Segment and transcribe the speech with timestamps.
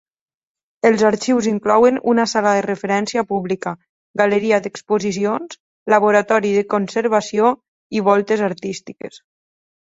[0.89, 3.73] Els arxius inclouen una sala de referència pública,
[4.23, 5.59] galeria d'exposicions,
[5.97, 7.53] laboratori de conservació
[7.99, 9.23] i voltes artístiques.